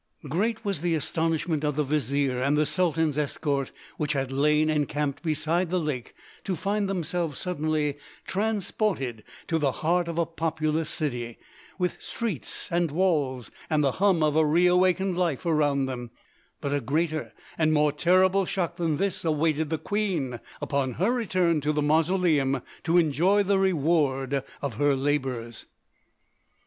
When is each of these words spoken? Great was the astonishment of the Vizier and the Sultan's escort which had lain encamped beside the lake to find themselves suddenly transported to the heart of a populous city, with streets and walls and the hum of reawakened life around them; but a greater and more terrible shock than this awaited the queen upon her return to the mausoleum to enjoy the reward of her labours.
Great 0.27 0.65
was 0.65 0.81
the 0.81 0.95
astonishment 0.95 1.63
of 1.63 1.75
the 1.75 1.83
Vizier 1.83 2.41
and 2.41 2.57
the 2.57 2.65
Sultan's 2.65 3.19
escort 3.19 3.71
which 3.97 4.13
had 4.13 4.31
lain 4.31 4.67
encamped 4.67 5.21
beside 5.21 5.69
the 5.69 5.79
lake 5.79 6.15
to 6.43 6.55
find 6.55 6.89
themselves 6.89 7.37
suddenly 7.37 7.99
transported 8.25 9.23
to 9.45 9.59
the 9.59 9.73
heart 9.83 10.07
of 10.07 10.17
a 10.17 10.25
populous 10.25 10.89
city, 10.89 11.37
with 11.77 12.01
streets 12.01 12.67
and 12.71 12.89
walls 12.89 13.51
and 13.69 13.83
the 13.83 13.91
hum 14.01 14.23
of 14.23 14.33
reawakened 14.35 15.15
life 15.15 15.45
around 15.45 15.85
them; 15.85 16.09
but 16.61 16.73
a 16.73 16.81
greater 16.81 17.31
and 17.55 17.71
more 17.71 17.91
terrible 17.91 18.43
shock 18.43 18.77
than 18.77 18.97
this 18.97 19.23
awaited 19.23 19.69
the 19.69 19.77
queen 19.77 20.39
upon 20.63 20.93
her 20.93 21.11
return 21.11 21.61
to 21.61 21.71
the 21.71 21.79
mausoleum 21.79 22.63
to 22.83 22.97
enjoy 22.97 23.43
the 23.43 23.59
reward 23.59 24.43
of 24.63 24.73
her 24.77 24.95
labours. 24.95 25.67